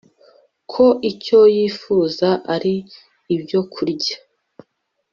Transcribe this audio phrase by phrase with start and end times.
[0.71, 2.75] ko icyo yifuza ari
[3.35, 4.15] ibyokurya